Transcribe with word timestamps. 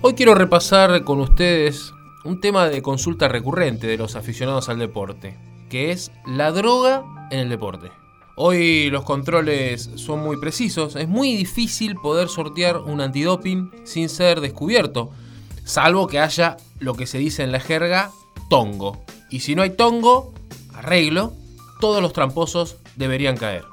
Hoy 0.00 0.14
quiero 0.14 0.36
repasar 0.36 1.02
con 1.02 1.18
ustedes 1.18 1.92
un 2.24 2.40
tema 2.40 2.68
de 2.68 2.82
consulta 2.82 3.26
recurrente 3.26 3.88
de 3.88 3.96
los 3.96 4.14
aficionados 4.14 4.68
al 4.68 4.78
deporte, 4.78 5.36
que 5.68 5.90
es 5.90 6.12
la 6.24 6.52
droga 6.52 7.04
en 7.32 7.40
el 7.40 7.48
deporte. 7.48 7.90
Hoy 8.36 8.90
los 8.90 9.02
controles 9.02 9.90
son 9.96 10.20
muy 10.20 10.36
precisos, 10.36 10.94
es 10.94 11.08
muy 11.08 11.34
difícil 11.34 11.96
poder 11.96 12.28
sortear 12.28 12.78
un 12.78 13.00
antidoping 13.00 13.72
sin 13.82 14.08
ser 14.08 14.40
descubierto, 14.40 15.10
salvo 15.64 16.06
que 16.06 16.20
haya 16.20 16.58
lo 16.78 16.94
que 16.94 17.08
se 17.08 17.18
dice 17.18 17.42
en 17.42 17.50
la 17.50 17.58
jerga 17.58 18.12
tongo. 18.48 19.02
Y 19.30 19.40
si 19.40 19.56
no 19.56 19.62
hay 19.62 19.70
tongo, 19.70 20.32
arreglo, 20.74 21.32
todos 21.80 22.00
los 22.00 22.12
tramposos 22.12 22.76
deberían 22.94 23.36
caer. 23.36 23.64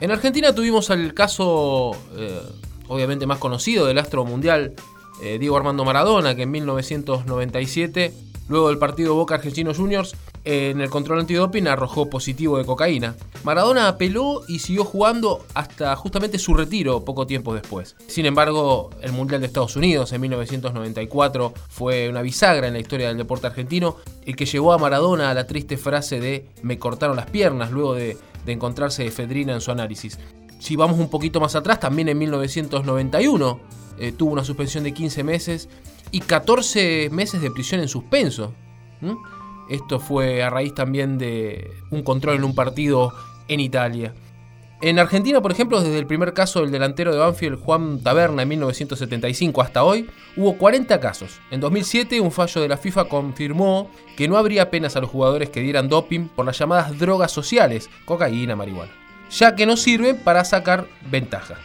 En 0.00 0.12
Argentina 0.12 0.54
tuvimos 0.54 0.88
el 0.88 1.12
caso, 1.12 1.92
eh, 2.16 2.40
obviamente 2.88 3.26
más 3.26 3.38
conocido, 3.38 3.84
del 3.84 3.98
astro 3.98 4.24
mundial 4.24 4.74
eh, 5.22 5.38
Diego 5.38 5.56
Armando 5.56 5.84
Maradona, 5.84 6.34
que 6.34 6.42
en 6.42 6.50
1997, 6.50 8.12
luego 8.48 8.68
del 8.68 8.78
partido 8.78 9.14
Boca 9.14 9.34
Argentinos 9.34 9.76
Juniors, 9.76 10.14
en 10.44 10.80
el 10.80 10.88
control 10.88 11.20
antidoping 11.20 11.66
arrojó 11.66 12.08
positivo 12.08 12.56
de 12.58 12.64
cocaína. 12.64 13.16
Maradona 13.44 13.88
apeló 13.88 14.42
y 14.48 14.60
siguió 14.60 14.84
jugando 14.84 15.44
hasta 15.54 15.94
justamente 15.96 16.38
su 16.38 16.54
retiro 16.54 17.04
poco 17.04 17.26
tiempo 17.26 17.54
después. 17.54 17.96
Sin 18.06 18.24
embargo, 18.24 18.90
el 19.02 19.12
Mundial 19.12 19.40
de 19.40 19.46
Estados 19.46 19.76
Unidos 19.76 20.12
en 20.12 20.22
1994 20.22 21.52
fue 21.68 22.08
una 22.08 22.22
bisagra 22.22 22.66
en 22.66 22.72
la 22.72 22.78
historia 22.78 23.08
del 23.08 23.18
deporte 23.18 23.46
argentino, 23.46 23.96
el 24.24 24.36
que 24.36 24.46
llevó 24.46 24.72
a 24.72 24.78
Maradona 24.78 25.30
a 25.30 25.34
la 25.34 25.46
triste 25.46 25.76
frase 25.76 26.18
de 26.20 26.46
me 26.62 26.78
cortaron 26.78 27.16
las 27.16 27.26
piernas 27.26 27.70
luego 27.70 27.94
de, 27.94 28.16
de 28.46 28.52
encontrarse 28.52 29.06
efedrina 29.06 29.52
en 29.52 29.60
su 29.60 29.70
análisis. 29.70 30.18
Si 30.58 30.74
vamos 30.76 30.98
un 30.98 31.08
poquito 31.08 31.40
más 31.40 31.54
atrás, 31.54 31.78
también 31.78 32.08
en 32.08 32.18
1991 32.18 33.60
eh, 34.00 34.12
tuvo 34.12 34.32
una 34.32 34.44
suspensión 34.44 34.84
de 34.84 34.92
15 34.92 35.24
meses 35.24 35.68
y 36.10 36.20
14 36.20 37.10
meses 37.10 37.40
de 37.40 37.50
prisión 37.50 37.80
en 37.80 37.88
suspenso. 37.88 38.54
Esto 39.68 40.00
fue 40.00 40.42
a 40.42 40.50
raíz 40.50 40.74
también 40.74 41.18
de 41.18 41.70
un 41.90 42.02
control 42.02 42.36
en 42.36 42.44
un 42.44 42.54
partido 42.54 43.12
en 43.48 43.60
Italia. 43.60 44.14
En 44.80 45.00
Argentina, 45.00 45.40
por 45.40 45.50
ejemplo, 45.50 45.80
desde 45.80 45.98
el 45.98 46.06
primer 46.06 46.32
caso 46.32 46.60
del 46.60 46.70
delantero 46.70 47.12
de 47.12 47.18
Banfield, 47.18 47.58
Juan 47.60 48.00
Taberna, 48.00 48.42
en 48.42 48.48
1975 48.48 49.60
hasta 49.60 49.82
hoy, 49.82 50.08
hubo 50.36 50.56
40 50.56 51.00
casos. 51.00 51.40
En 51.50 51.58
2007, 51.58 52.20
un 52.20 52.30
fallo 52.30 52.60
de 52.60 52.68
la 52.68 52.76
FIFA 52.76 53.06
confirmó 53.06 53.90
que 54.16 54.28
no 54.28 54.36
habría 54.36 54.70
penas 54.70 54.94
a 54.94 55.00
los 55.00 55.10
jugadores 55.10 55.50
que 55.50 55.62
dieran 55.62 55.88
doping 55.88 56.28
por 56.28 56.46
las 56.46 56.56
llamadas 56.56 56.96
drogas 56.96 57.32
sociales, 57.32 57.90
cocaína, 58.04 58.54
marihuana, 58.54 58.92
ya 59.32 59.56
que 59.56 59.66
no 59.66 59.76
sirven 59.76 60.16
para 60.18 60.44
sacar 60.44 60.86
ventaja. 61.10 61.56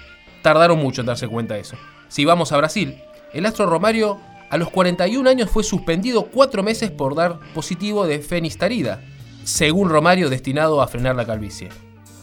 Tardaron 0.42 0.80
mucho 0.80 1.02
en 1.02 1.08
darse 1.08 1.28
cuenta 1.28 1.54
de 1.54 1.60
eso. 1.62 1.78
Si 2.14 2.26
vamos 2.26 2.52
a 2.52 2.58
Brasil, 2.58 3.02
el 3.34 3.48
astro 3.48 3.66
Romario 3.66 4.20
a 4.52 4.58
los 4.58 4.70
41 4.70 5.28
años 5.28 5.50
fue 5.50 5.64
suspendido 5.64 6.26
cuatro 6.26 6.62
meses 6.62 6.92
por 6.92 7.16
dar 7.16 7.40
positivo 7.56 8.06
de 8.06 8.20
fenistarida, 8.20 9.02
según 9.46 9.90
Romario 9.90 10.30
destinado 10.30 10.84
a 10.84 10.88
frenar 10.88 11.16
la 11.16 11.26
calvicie. 11.26 11.70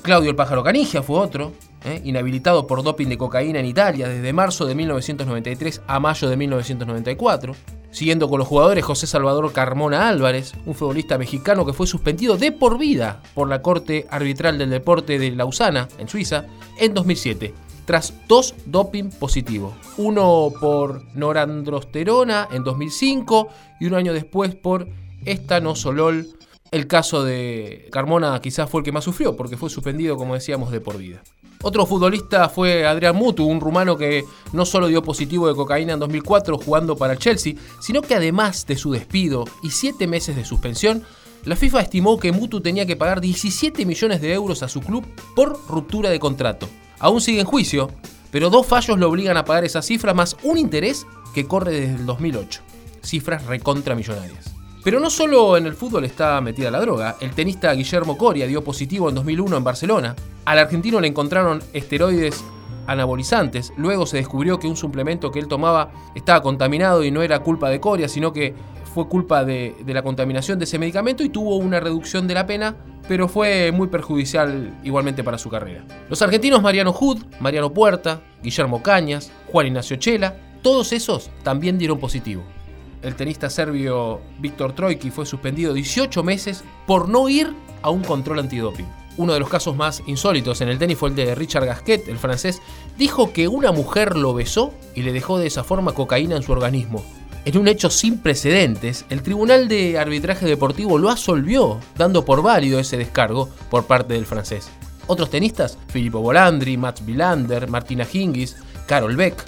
Claudio 0.03 0.31
el 0.31 0.37
Pájaro 0.37 0.63
Canigia 0.63 1.03
fue 1.03 1.19
otro, 1.19 1.51
¿eh? 1.85 2.01
inhabilitado 2.05 2.69
por 2.69 2.85
doping 2.85 3.09
de 3.09 3.19
cocaína 3.19 3.59
en 3.59 3.67
Italia 3.67 4.09
desde 4.09 4.33
marzo 4.33 4.65
de 4.65 4.77
1993 4.77 5.83
a 5.89 5.99
mayo 5.99 6.29
de 6.29 6.37
1994. 6.37 7.57
Siguiendo 7.91 8.29
con 8.29 8.39
los 8.39 8.47
jugadores, 8.47 8.85
José 8.85 9.09
Salvador 9.09 9.53
Carmona 9.53 10.09
Álvarez, 10.09 10.53
un 10.67 10.77
futbolista 10.77 11.19
mexicano 11.19 11.67
que 11.67 11.73
fue 11.73 11.89
suspendido 11.89 12.37
de 12.37 12.53
por 12.53 12.79
vida 12.79 13.21
por 13.35 13.49
la 13.49 13.61
Corte 13.61 14.07
Arbitral 14.09 14.57
del 14.57 14.71
Deporte 14.71 15.19
de 15.19 15.33
Lausana, 15.33 15.89
en 15.99 16.07
Suiza, 16.07 16.45
en 16.79 16.95
2007 16.95 17.70
tras 17.91 18.15
dos 18.29 18.55
doping 18.67 19.11
positivos. 19.11 19.75
Uno 19.97 20.53
por 20.61 21.03
norandrosterona 21.17 22.47
en 22.53 22.63
2005 22.63 23.49
y 23.81 23.87
un 23.87 23.95
año 23.95 24.13
después 24.13 24.55
por 24.55 24.87
estanosolol. 25.25 26.29
El 26.71 26.87
caso 26.87 27.25
de 27.25 27.89
Carmona 27.91 28.41
quizás 28.41 28.71
fue 28.71 28.83
el 28.83 28.85
que 28.85 28.93
más 28.93 29.03
sufrió 29.03 29.35
porque 29.35 29.57
fue 29.57 29.71
suspendido, 29.71 30.17
como 30.17 30.35
decíamos, 30.35 30.71
de 30.71 30.81
por 30.81 30.99
vida. 30.99 31.21
Otro 31.63 31.85
futbolista 31.85 32.49
fue 32.49 32.87
Adrián 32.87 33.17
Mutu, 33.17 33.45
un 33.45 33.61
rumano 33.61 33.97
que 33.97 34.25
no 34.53 34.65
solo 34.65 34.87
dio 34.87 35.03
positivo 35.03 35.49
de 35.49 35.57
cocaína 35.57 35.95
en 35.95 35.99
2004 35.99 36.59
jugando 36.59 36.95
para 36.95 37.15
el 37.15 37.19
Chelsea, 37.19 37.55
sino 37.81 38.03
que 38.03 38.15
además 38.15 38.69
de 38.69 38.77
su 38.77 38.93
despido 38.93 39.47
y 39.65 39.71
siete 39.71 40.07
meses 40.07 40.37
de 40.37 40.45
suspensión, 40.45 41.03
la 41.45 41.57
FIFA 41.57 41.81
estimó 41.81 42.21
que 42.21 42.31
Mutu 42.31 42.61
tenía 42.61 42.87
que 42.87 42.95
pagar 42.95 43.21
17 43.21 43.85
millones 43.85 44.21
de 44.21 44.33
euros 44.33 44.63
a 44.63 44.69
su 44.69 44.81
club 44.81 45.05
por 45.35 45.59
ruptura 45.69 46.09
de 46.09 46.21
contrato 46.21 46.69
aún 47.01 47.21
sigue 47.21 47.41
en 47.41 47.47
juicio, 47.47 47.91
pero 48.31 48.51
dos 48.51 48.67
fallos 48.67 48.99
lo 48.99 49.09
obligan 49.09 49.37
a 49.37 49.45
pagar 49.45 49.65
esa 49.65 49.83
cifra 49.83 50.15
más 50.15 50.37
un 50.45 50.59
interés 50.59 51.07
que 51.35 51.47
corre 51.47 51.73
desde 51.73 51.97
el 51.97 52.07
2008. 52.07 52.61
Cifras 53.03 53.45
recontra 53.47 53.95
millonarias. 53.95 54.55
Pero 54.83 54.99
no 54.99 55.11
solo 55.11 55.57
en 55.57 55.67
el 55.67 55.75
fútbol 55.75 56.05
está 56.05 56.41
metida 56.41 56.71
la 56.71 56.81
droga. 56.81 57.17
El 57.21 57.33
tenista 57.33 57.73
Guillermo 57.73 58.17
Coria 58.17 58.47
dio 58.47 58.65
positivo 58.65 59.09
en 59.09 59.15
2001 59.15 59.57
en 59.57 59.65
Barcelona. 59.65 60.17
Al 60.47 60.59
argentino 60.59 61.01
le 61.01 61.09
encontraron 61.09 61.63
esteroides 61.73 62.43
anabolizantes. 62.87 63.73
Luego 63.77 64.07
se 64.07 64.17
descubrió 64.17 64.59
que 64.59 64.69
un 64.69 64.77
suplemento 64.77 65.31
que 65.31 65.39
él 65.39 65.49
tomaba 65.49 65.91
estaba 66.15 66.43
contaminado 66.43 67.05
y 67.05 67.11
no 67.11 67.23
era 67.23 67.41
culpa 67.41 67.69
de 67.69 67.79
Coria, 67.79 68.09
sino 68.09 68.33
que 68.33 68.55
fue 68.93 69.09
culpa 69.09 69.45
de, 69.45 69.75
la 69.87 70.03
contaminación 70.03 70.59
de 70.59 70.65
ese 70.65 70.79
medicamento 70.79 71.23
y 71.23 71.29
tuvo 71.29 71.57
una 71.57 71.81
reducción 71.81 72.27
de 72.27 72.35
la 72.35 72.47
pena 72.47 72.77
pero 73.09 73.27
fue 73.27 73.73
muy 73.73 73.89
perjudicial 73.89 74.73
igualmente 74.85 75.25
para 75.25 75.37
su 75.37 75.51
carrera. 75.51 75.85
Los 76.09 76.23
argentinos 76.23 76.63
Mariano 76.63 76.93
Hood, 76.93 77.25
Mariano 77.41 77.73
Puerta, 77.73 78.21
Guillermo 78.41 78.85
Cañas, 78.85 79.33
Juan 79.51 79.67
Ignacio 79.67 79.97
Chela, 79.97 80.37
todos 80.63 80.93
esos 80.93 81.29
también 81.43 81.77
dieron 81.77 81.99
positivo. 81.99 82.45
El 83.03 83.17
tenista 83.17 83.51
serbio 83.51 84.21
Víctor 84.39 84.75
Troiki 84.75 85.11
fue 85.11 85.27
suspendido 85.27 85.75
18 85.75 86.23
meses 86.23 86.63
por 86.87 87.09
no 87.09 87.29
ir 87.29 87.53
a 87.83 87.91
un 87.91 88.05
control 88.05 88.39
antidoping. 88.39 88.87
Uno 89.17 89.33
de 89.33 89.41
los 89.41 89.49
casos 89.49 89.75
más 89.75 90.03
insólitos 90.07 90.61
en 90.61 90.69
el 90.69 90.79
tenis 90.79 90.97
fue 90.97 91.09
el 91.09 91.17
de 91.17 91.35
Richard 91.35 91.67
Gasquet, 91.67 92.07
el 92.09 92.19
francés, 92.19 92.63
dijo 92.97 93.33
que 93.33 93.49
una 93.49 93.73
mujer 93.73 94.17
lo 94.17 94.35
besó 94.35 94.73
y 94.95 95.03
le 95.03 95.13
dejó 95.13 95.39
de 95.39 95.49
esa 95.49 95.65
forma 95.65 95.93
cocaína 95.93 96.37
en 96.37 96.43
su 96.43 96.53
organismo. 96.53 97.03
En 97.47 97.57
un 97.57 97.69
hecho 97.69 97.89
sin 97.89 98.19
precedentes, 98.19 99.07
el 99.09 99.23
Tribunal 99.23 99.67
de 99.67 99.99
Arbitraje 99.99 100.45
Deportivo 100.47 100.99
lo 100.99 101.11
absolvió, 101.11 101.81
dando 101.97 102.25
por 102.25 102.43
válido 102.43 102.79
ese 102.79 102.99
descargo 102.99 103.49
por 103.71 103.87
parte 103.87 104.13
del 104.13 104.27
francés. 104.27 104.69
Otros 105.07 105.31
tenistas, 105.31 105.79
Filippo 105.89 106.21
Bolandri, 106.21 106.77
Mats 106.77 107.03
Wilander, 107.07 107.69
Martina 107.69 108.07
Hingis, 108.11 108.57
Carol 108.87 109.17
Beck, 109.17 109.43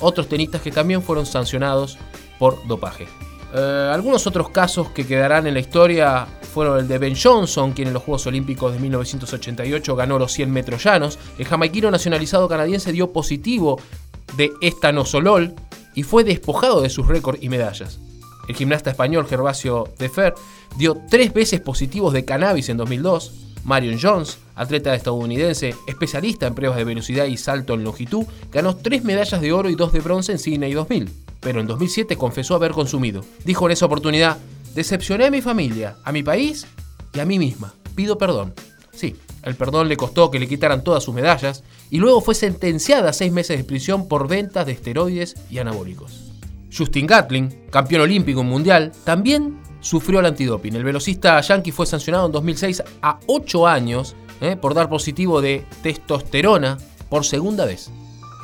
otros 0.00 0.28
tenistas 0.28 0.62
que 0.62 0.72
también 0.72 1.02
fueron 1.02 1.24
sancionados 1.24 1.96
por 2.38 2.66
dopaje. 2.66 3.06
Eh, 3.54 3.90
algunos 3.92 4.26
otros 4.26 4.48
casos 4.50 4.88
que 4.90 5.06
quedarán 5.06 5.46
en 5.46 5.54
la 5.54 5.60
historia 5.60 6.26
fueron 6.52 6.80
el 6.80 6.88
de 6.88 6.98
Ben 6.98 7.14
Johnson, 7.16 7.72
quien 7.72 7.88
en 7.88 7.94
los 7.94 8.02
Juegos 8.02 8.26
Olímpicos 8.26 8.72
de 8.72 8.80
1988 8.80 9.94
ganó 9.94 10.18
los 10.18 10.32
100 10.32 10.50
metros 10.50 10.82
llanos. 10.82 11.18
El 11.38 11.46
jamaiquino 11.46 11.90
nacionalizado 11.90 12.48
canadiense 12.48 12.92
dio 12.92 13.12
positivo 13.12 13.80
de 14.36 14.50
estanosolol, 14.60 15.54
y 15.94 16.02
fue 16.02 16.24
despojado 16.24 16.80
de 16.80 16.90
sus 16.90 17.06
récords 17.06 17.42
y 17.42 17.48
medallas. 17.48 18.00
El 18.48 18.56
gimnasta 18.56 18.90
español 18.90 19.26
Gervasio 19.26 19.88
Defer 19.98 20.34
dio 20.76 21.00
tres 21.08 21.32
veces 21.32 21.60
positivos 21.60 22.12
de 22.12 22.24
cannabis 22.24 22.68
en 22.68 22.76
2002. 22.76 23.32
Marion 23.64 23.98
Jones, 24.00 24.38
atleta 24.56 24.94
estadounidense, 24.94 25.74
especialista 25.86 26.48
en 26.48 26.54
pruebas 26.54 26.78
de 26.78 26.84
velocidad 26.84 27.26
y 27.26 27.36
salto 27.36 27.74
en 27.74 27.84
longitud, 27.84 28.24
ganó 28.50 28.76
tres 28.76 29.04
medallas 29.04 29.40
de 29.40 29.52
oro 29.52 29.70
y 29.70 29.76
dos 29.76 29.92
de 29.92 30.00
bronce 30.00 30.32
en 30.32 30.40
Sydney 30.40 30.72
2000, 30.72 31.10
pero 31.38 31.60
en 31.60 31.68
2007 31.68 32.16
confesó 32.16 32.56
haber 32.56 32.72
consumido. 32.72 33.24
Dijo 33.44 33.66
en 33.66 33.72
esa 33.72 33.86
oportunidad, 33.86 34.38
decepcioné 34.74 35.26
a 35.26 35.30
mi 35.30 35.40
familia, 35.40 35.96
a 36.04 36.10
mi 36.10 36.24
país 36.24 36.66
y 37.14 37.20
a 37.20 37.24
mí 37.24 37.38
misma. 37.38 37.72
Pido 37.94 38.18
perdón. 38.18 38.52
Sí, 38.92 39.14
el 39.42 39.56
perdón 39.56 39.88
le 39.88 39.96
costó 39.96 40.30
que 40.30 40.38
le 40.38 40.48
quitaran 40.48 40.84
todas 40.84 41.02
sus 41.02 41.14
medallas 41.14 41.64
y 41.90 41.98
luego 41.98 42.20
fue 42.20 42.34
sentenciada 42.34 43.10
a 43.10 43.12
seis 43.12 43.32
meses 43.32 43.58
de 43.58 43.64
prisión 43.64 44.08
por 44.08 44.28
ventas 44.28 44.66
de 44.66 44.72
esteroides 44.72 45.34
y 45.50 45.58
anabólicos. 45.58 46.32
Justin 46.76 47.06
Gatling, 47.06 47.66
campeón 47.70 48.02
olímpico 48.02 48.42
mundial, 48.42 48.92
también 49.04 49.60
sufrió 49.80 50.20
el 50.20 50.26
antidoping. 50.26 50.74
El 50.74 50.84
velocista 50.84 51.40
yankee 51.40 51.72
fue 51.72 51.86
sancionado 51.86 52.26
en 52.26 52.32
2006 52.32 52.82
a 53.02 53.18
8 53.26 53.66
años 53.66 54.16
eh, 54.40 54.56
por 54.56 54.74
dar 54.74 54.88
positivo 54.88 55.42
de 55.42 55.66
testosterona 55.82 56.78
por 57.10 57.24
segunda 57.24 57.66
vez. 57.66 57.90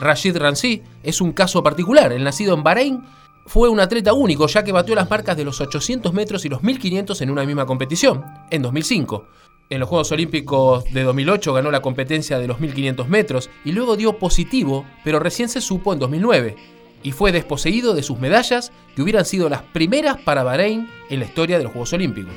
Rashid 0.01 0.37
Ransi 0.37 0.83
es 1.03 1.21
un 1.21 1.33
caso 1.33 1.63
particular. 1.63 2.13
El 2.13 2.25
nacido 2.25 2.55
en 2.55 2.63
Bahrein 2.63 3.05
fue 3.49 3.71
un 3.71 3.81
atleta 3.81 4.13
único 4.13 4.47
ya 4.47 4.63
que 4.63 4.73
batió 4.73 4.95
las 4.95 5.09
marcas 5.09 5.35
de 5.35 5.45
los 5.45 5.61
800 5.61 6.13
metros 6.13 6.45
y 6.45 6.51
los 6.51 6.63
1500 6.63 7.19
en 7.23 7.31
una 7.31 7.45
misma 7.45 7.65
competición, 7.65 8.23
en 8.51 8.61
2005. 8.61 9.27
En 9.71 9.81
los 9.81 9.89
Juegos 9.89 10.13
Olímpicos 10.13 10.85
de 10.93 11.03
2008 11.03 11.55
ganó 11.55 11.71
la 11.71 11.81
competencia 11.81 12.39
de 12.39 12.47
los 12.47 12.61
1500 12.61 13.09
metros 13.09 13.49
y 13.65 13.73
luego 13.73 13.97
dio 13.97 14.19
positivo, 14.19 14.85
pero 15.03 15.19
recién 15.19 15.49
se 15.49 15.63
supo 15.63 15.95
en 15.95 15.99
2009 15.99 16.57
y 17.03 17.13
fue 17.13 17.33
desposeído 17.33 17.95
de 17.95 18.03
sus 18.03 18.19
medallas 18.19 18.71
que 18.95 19.01
hubieran 19.01 19.25
sido 19.25 19.49
las 19.49 19.63
primeras 19.63 20.19
para 20.19 20.43
Bahrein 20.43 20.87
en 21.09 21.21
la 21.21 21.25
historia 21.25 21.57
de 21.57 21.65
los 21.65 21.73
Juegos 21.73 21.95
Olímpicos. 21.95 22.35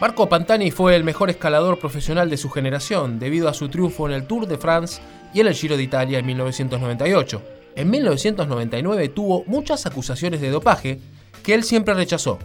Marco 0.00 0.30
Pantani 0.30 0.70
fue 0.70 0.96
el 0.96 1.04
mejor 1.04 1.28
escalador 1.28 1.78
profesional 1.78 2.30
de 2.30 2.38
su 2.38 2.48
generación 2.48 3.18
debido 3.18 3.46
a 3.46 3.54
su 3.54 3.68
triunfo 3.68 4.08
en 4.08 4.14
el 4.14 4.26
Tour 4.26 4.46
de 4.46 4.56
France 4.56 5.02
y 5.34 5.40
en 5.40 5.48
el 5.48 5.54
Giro 5.54 5.76
de 5.76 5.82
Italia 5.82 6.18
en 6.18 6.24
1998. 6.24 7.59
En 7.76 7.90
1999 7.90 9.08
tuvo 9.08 9.44
muchas 9.46 9.86
acusaciones 9.86 10.40
de 10.40 10.50
dopaje 10.50 11.00
que 11.42 11.54
él 11.54 11.64
siempre 11.64 11.94
rechazó. 11.94 12.38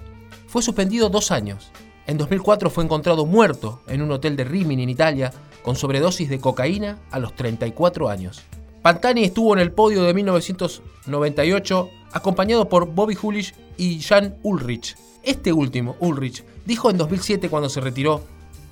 Fue 0.48 0.62
suspendido 0.62 1.10
dos 1.10 1.32
años. 1.32 1.72
En 2.08 2.18
2004 2.18 2.70
fue 2.70 2.84
encontrado 2.84 3.26
muerto 3.26 3.82
en 3.88 4.02
un 4.02 4.12
hotel 4.12 4.36
de 4.36 4.44
Rimini, 4.44 4.84
en 4.84 4.90
Italia, 4.90 5.34
con 5.64 5.76
sobredosis 5.76 6.30
de 6.30 6.40
cocaína 6.40 7.00
a 7.10 7.20
los 7.20 7.36
34 7.36 8.10
años. 8.10 8.44
Pantani 8.82 9.24
estuvo 9.24 9.54
en 9.54 9.60
el 9.60 9.72
podio 9.72 10.04
de 10.04 10.14
1998 10.14 11.90
acompañado 12.12 12.70
por 12.70 12.86
Bobby 12.86 13.18
Hulish 13.20 13.56
y 13.78 14.00
Jan 14.02 14.38
Ulrich. 14.44 14.96
Este 15.24 15.52
último, 15.52 15.96
Ulrich, 16.00 16.44
dijo 16.66 16.92
en 16.92 16.98
2007 16.98 17.50
cuando 17.50 17.68
se 17.68 17.82
retiró, 17.82 18.22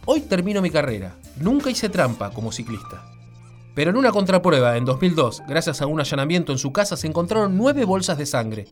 Hoy 0.05 0.21
termino 0.21 0.61
mi 0.61 0.69
carrera, 0.69 1.15
nunca 1.37 1.71
hice 1.71 1.89
trampa 1.89 2.29
como 2.29 2.51
ciclista. 2.51 3.12
Pero 3.75 3.89
en 3.89 3.97
una 3.97 4.11
contraprueba 4.11 4.77
en 4.77 4.85
2002, 4.85 5.43
gracias 5.47 5.81
a 5.81 5.87
un 5.87 5.99
allanamiento 5.99 6.51
en 6.51 6.59
su 6.59 6.71
casa, 6.71 6.95
se 6.95 7.07
encontraron 7.07 7.57
nueve 7.57 7.85
bolsas 7.85 8.17
de 8.17 8.25
sangre. 8.25 8.67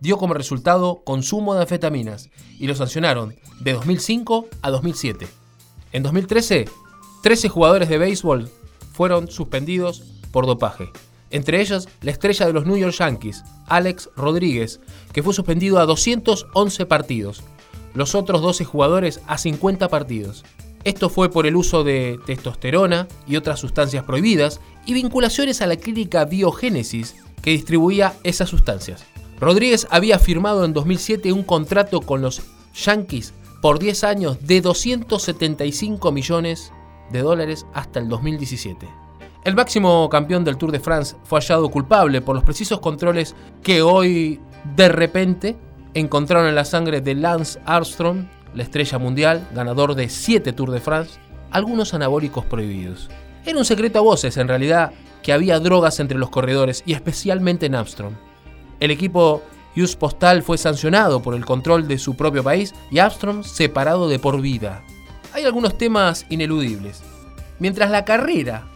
Dio 0.00 0.18
como 0.18 0.34
resultado 0.34 1.02
consumo 1.04 1.54
de 1.54 1.62
anfetaminas 1.62 2.28
y 2.58 2.66
lo 2.66 2.74
sancionaron 2.74 3.36
de 3.60 3.72
2005 3.72 4.48
a 4.60 4.70
2007. 4.70 5.26
En 5.92 6.02
2013, 6.02 6.66
13 7.22 7.48
jugadores 7.48 7.88
de 7.88 7.98
béisbol 7.98 8.50
fueron 8.92 9.28
suspendidos 9.28 10.02
por 10.32 10.46
dopaje. 10.46 10.90
Entre 11.30 11.62
ellos, 11.62 11.88
la 12.02 12.10
estrella 12.10 12.46
de 12.46 12.52
los 12.52 12.66
New 12.66 12.76
York 12.76 12.94
Yankees, 12.94 13.42
Alex 13.66 14.10
Rodríguez, 14.16 14.80
que 15.12 15.22
fue 15.22 15.32
suspendido 15.32 15.78
a 15.78 15.86
211 15.86 16.84
partidos. 16.84 17.42
Los 17.94 18.14
otros 18.14 18.42
12 18.42 18.64
jugadores 18.66 19.20
a 19.26 19.38
50 19.38 19.88
partidos. 19.88 20.44
Esto 20.84 21.08
fue 21.08 21.30
por 21.30 21.46
el 21.46 21.56
uso 21.56 21.84
de 21.84 22.18
testosterona 22.26 23.06
y 23.26 23.36
otras 23.36 23.60
sustancias 23.60 24.04
prohibidas 24.04 24.60
y 24.84 24.94
vinculaciones 24.94 25.62
a 25.62 25.66
la 25.66 25.76
clínica 25.76 26.24
Biogénesis 26.24 27.14
que 27.40 27.50
distribuía 27.50 28.14
esas 28.24 28.48
sustancias. 28.48 29.04
Rodríguez 29.38 29.86
había 29.90 30.18
firmado 30.18 30.64
en 30.64 30.72
2007 30.72 31.32
un 31.32 31.42
contrato 31.42 32.00
con 32.00 32.22
los 32.22 32.42
Yankees 32.74 33.32
por 33.60 33.78
10 33.78 34.04
años 34.04 34.46
de 34.46 34.60
275 34.60 36.10
millones 36.10 36.72
de 37.12 37.20
dólares 37.22 37.66
hasta 37.74 38.00
el 38.00 38.08
2017. 38.08 38.88
El 39.44 39.54
máximo 39.54 40.08
campeón 40.08 40.44
del 40.44 40.56
Tour 40.56 40.72
de 40.72 40.80
France 40.80 41.16
fue 41.24 41.40
hallado 41.40 41.68
culpable 41.70 42.20
por 42.20 42.34
los 42.34 42.44
precisos 42.44 42.80
controles 42.80 43.34
que 43.62 43.82
hoy 43.82 44.40
de 44.76 44.88
repente 44.88 45.56
encontraron 45.94 46.48
en 46.48 46.54
la 46.54 46.64
sangre 46.64 47.00
de 47.00 47.14
Lance 47.14 47.58
Armstrong 47.64 48.26
la 48.54 48.62
estrella 48.62 48.98
mundial, 48.98 49.48
ganador 49.54 49.94
de 49.94 50.08
7 50.08 50.52
Tours 50.52 50.72
de 50.72 50.80
France, 50.80 51.18
algunos 51.50 51.94
anabólicos 51.94 52.44
prohibidos. 52.44 53.08
Era 53.44 53.58
un 53.58 53.64
secreto 53.64 53.98
a 53.98 54.02
voces, 54.02 54.36
en 54.36 54.48
realidad, 54.48 54.92
que 55.22 55.32
había 55.32 55.60
drogas 55.60 56.00
entre 56.00 56.18
los 56.18 56.30
corredores 56.30 56.82
y 56.86 56.92
especialmente 56.92 57.66
en 57.66 57.74
Armstrong. 57.74 58.14
El 58.80 58.90
equipo 58.90 59.42
US 59.76 59.96
Postal 59.96 60.42
fue 60.42 60.58
sancionado 60.58 61.22
por 61.22 61.34
el 61.34 61.44
control 61.44 61.88
de 61.88 61.98
su 61.98 62.14
propio 62.14 62.42
país 62.42 62.74
y 62.90 62.98
Armstrong 62.98 63.44
separado 63.44 64.08
de 64.08 64.18
por 64.18 64.40
vida. 64.40 64.82
Hay 65.32 65.44
algunos 65.44 65.78
temas 65.78 66.26
ineludibles. 66.28 67.02
Mientras 67.58 67.90
la 67.90 68.04
carrera 68.04 68.66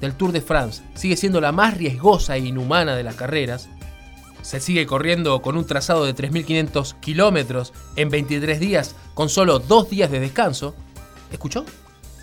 del 0.00 0.14
Tour 0.14 0.32
de 0.32 0.40
France 0.40 0.82
sigue 0.94 1.16
siendo 1.16 1.40
la 1.40 1.52
más 1.52 1.76
riesgosa 1.76 2.36
e 2.36 2.40
inhumana 2.40 2.94
de 2.94 3.04
las 3.04 3.14
carreras, 3.14 3.70
se 4.44 4.60
sigue 4.60 4.86
corriendo 4.86 5.40
con 5.40 5.56
un 5.56 5.66
trazado 5.66 6.04
de 6.04 6.14
3.500 6.14 7.00
kilómetros 7.00 7.72
en 7.96 8.10
23 8.10 8.60
días 8.60 8.94
con 9.14 9.30
solo 9.30 9.58
dos 9.58 9.88
días 9.88 10.10
de 10.10 10.20
descanso. 10.20 10.74
¿Escuchó? 11.32 11.64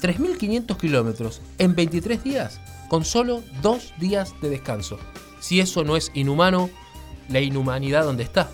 3.500 0.02 0.78
kilómetros 0.78 1.42
en 1.58 1.74
23 1.74 2.24
días 2.24 2.62
con 2.90 3.06
solo 3.06 3.42
dos 3.64 3.94
días 3.98 4.36
de 4.40 4.52
descanso. 4.52 5.00
Si 5.40 5.60
eso 5.60 5.84
no 5.84 5.98
es 5.98 6.12
inhumano, 6.14 6.70
la 7.28 7.42
inhumanidad 7.42 8.04
donde 8.04 8.24
está. 8.24 8.52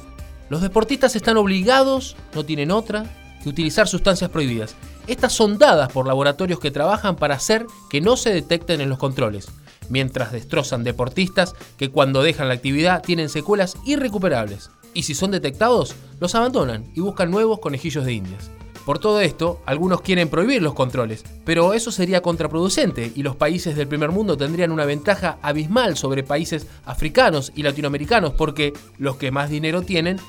Los 0.49 0.61
deportistas 0.61 1.17
están 1.17 1.35
obligados, 1.35 2.15
no 2.33 2.45
tienen 2.45 2.71
otra, 2.71 3.03
que 3.43 3.49
utilizar 3.49 3.89
sustancias 3.89 4.29
prohibidas. 4.29 4.75
Estas 5.07 5.33
son 5.33 5.57
dadas 5.57 5.91
por 5.91 6.07
laboratorios 6.07 6.61
que 6.61 6.71
trabajan 6.71 7.17
para 7.17 7.35
hacer 7.35 7.65
que 7.89 7.99
no 7.99 8.15
se 8.15 8.33
detecten 8.33 8.79
en 8.79 8.87
los 8.87 8.97
controles 8.97 9.49
mientras 9.89 10.31
destrozan 10.31 10.83
deportistas 10.83 11.55
que 11.77 11.89
cuando 11.89 12.23
dejan 12.23 12.47
la 12.47 12.53
actividad 12.53 13.01
tienen 13.01 13.29
secuelas 13.29 13.77
irrecuperables. 13.85 14.69
Y 14.93 15.03
si 15.03 15.13
son 15.13 15.31
detectados, 15.31 15.95
los 16.19 16.35
abandonan 16.35 16.85
y 16.95 17.01
buscan 17.01 17.31
nuevos 17.31 17.59
conejillos 17.59 18.05
de 18.05 18.13
indias. 18.13 18.49
Por 18.87 18.99
todo 18.99 19.19
esto, 19.19 19.61
algunos 19.65 19.99
quieren 19.99 20.29
prohibir 20.29 20.61
los 20.61 20.73
controles, 20.73 21.25
pero 21.43 21.73
eso 21.73 21.91
sería 21.91 22.21
contraproducente 22.21 23.11
y 23.13 23.21
los 23.21 23.35
países 23.35 23.75
del 23.75 23.89
primer 23.89 24.11
mundo 24.11 24.37
tendrían 24.37 24.71
una 24.71 24.85
ventaja 24.85 25.39
abismal 25.41 25.97
sobre 25.97 26.23
países 26.23 26.67
africanos 26.85 27.51
y 27.53 27.63
latinoamericanos 27.63 28.31
porque 28.31 28.71
los 28.97 29.17
que 29.17 29.29
más 29.29 29.49
dinero 29.49 29.81
tienen 29.81 30.21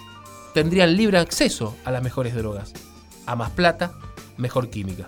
tendrían 0.55 0.97
libre 0.97 1.19
acceso 1.19 1.77
a 1.85 1.93
las 1.93 2.03
mejores 2.03 2.35
drogas. 2.35 2.73
A 3.27 3.37
más 3.37 3.51
plata, 3.51 3.93
mejor 4.39 4.71
química. 4.71 5.07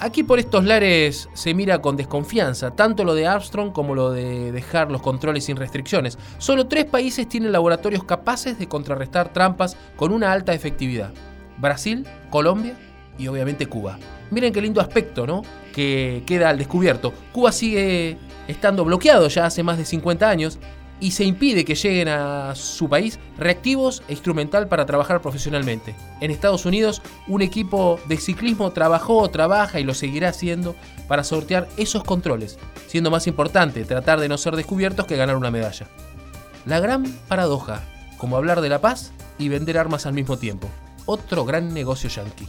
Aquí 0.00 0.22
por 0.22 0.38
estos 0.38 0.64
lares 0.64 1.28
se 1.34 1.54
mira 1.54 1.82
con 1.82 1.96
desconfianza, 1.96 2.70
tanto 2.70 3.02
lo 3.02 3.16
de 3.16 3.26
Armstrong 3.26 3.72
como 3.72 3.96
lo 3.96 4.12
de 4.12 4.52
dejar 4.52 4.92
los 4.92 5.02
controles 5.02 5.44
sin 5.44 5.56
restricciones. 5.56 6.18
Solo 6.38 6.68
tres 6.68 6.84
países 6.84 7.28
tienen 7.28 7.50
laboratorios 7.50 8.04
capaces 8.04 8.60
de 8.60 8.68
contrarrestar 8.68 9.32
trampas 9.32 9.76
con 9.96 10.12
una 10.12 10.30
alta 10.30 10.54
efectividad. 10.54 11.12
Brasil, 11.56 12.06
Colombia 12.30 12.76
y 13.18 13.26
obviamente 13.26 13.66
Cuba. 13.66 13.98
Miren 14.30 14.52
qué 14.52 14.60
lindo 14.60 14.80
aspecto, 14.80 15.26
¿no? 15.26 15.42
Que 15.74 16.22
queda 16.24 16.50
al 16.50 16.58
descubierto. 16.58 17.12
Cuba 17.32 17.50
sigue 17.50 18.18
estando 18.46 18.84
bloqueado 18.84 19.26
ya 19.26 19.46
hace 19.46 19.64
más 19.64 19.78
de 19.78 19.84
50 19.84 20.30
años 20.30 20.60
y 21.00 21.12
se 21.12 21.24
impide 21.24 21.64
que 21.64 21.74
lleguen 21.74 22.08
a 22.08 22.54
su 22.54 22.88
país 22.88 23.18
reactivos 23.38 24.02
e 24.08 24.12
instrumental 24.12 24.68
para 24.68 24.86
trabajar 24.86 25.20
profesionalmente. 25.20 25.94
En 26.20 26.30
Estados 26.30 26.66
Unidos, 26.66 27.02
un 27.26 27.42
equipo 27.42 28.00
de 28.06 28.16
ciclismo 28.16 28.70
trabajó, 28.72 29.28
trabaja 29.30 29.80
y 29.80 29.84
lo 29.84 29.94
seguirá 29.94 30.30
haciendo 30.30 30.74
para 31.06 31.24
sortear 31.24 31.68
esos 31.76 32.04
controles, 32.04 32.58
siendo 32.86 33.10
más 33.10 33.26
importante 33.26 33.84
tratar 33.84 34.20
de 34.20 34.28
no 34.28 34.38
ser 34.38 34.56
descubiertos 34.56 35.06
que 35.06 35.16
ganar 35.16 35.36
una 35.36 35.50
medalla. 35.50 35.86
La 36.66 36.80
gran 36.80 37.04
paradoja, 37.28 37.82
como 38.16 38.36
hablar 38.36 38.60
de 38.60 38.68
la 38.68 38.80
paz 38.80 39.12
y 39.38 39.48
vender 39.48 39.78
armas 39.78 40.06
al 40.06 40.14
mismo 40.14 40.36
tiempo. 40.36 40.68
Otro 41.06 41.44
gran 41.44 41.72
negocio 41.72 42.10
yanqui. 42.10 42.46